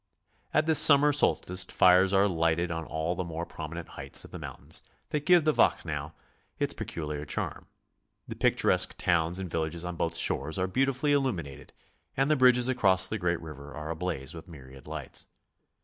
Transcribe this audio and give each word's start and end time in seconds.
At 0.51 0.65
the 0.65 0.73
summer 0.73 1.13
solstice 1.13 1.63
fires 1.65 2.11
are 2.11 2.27
lighted 2.27 2.71
on 2.71 2.85
all 2.87 3.13
the 3.13 3.23
more 3.23 3.45
prominent 3.45 3.89
heights 3.89 4.25
of 4.25 4.31
the 4.31 4.39
mountains 4.39 4.81
that 5.11 5.27
give 5.27 5.43
the 5.43 5.53
Wachnau 5.53 6.13
its 6.57 6.73
peculiar 6.73 7.23
charm. 7.23 7.67
The 8.27 8.35
picturesque 8.35 8.97
towns 8.97 9.37
and 9.37 9.47
villages 9.47 9.85
on 9.85 9.97
both 9.97 10.15
shores 10.15 10.57
are 10.57 10.65
beau 10.65 10.85
tifully 10.87 11.11
illuminated 11.13 11.71
and 12.17 12.31
the 12.31 12.35
bridges 12.35 12.67
across 12.67 13.07
the 13.07 13.19
great 13.19 13.41
river 13.41 13.75
are 13.75 13.91
ablaze 13.91 14.33
with 14.33 14.47
myriad 14.47 14.87
lights. 14.87 15.27